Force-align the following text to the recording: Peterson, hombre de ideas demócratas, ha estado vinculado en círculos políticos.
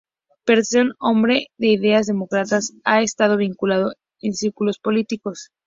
Peterson, 0.45 0.93
hombre 0.97 1.49
de 1.59 1.67
ideas 1.67 2.07
demócratas, 2.07 2.73
ha 2.85 3.03
estado 3.03 3.37
vinculado 3.37 3.93
en 4.19 4.33
círculos 4.33 4.79
políticos. 4.79 5.51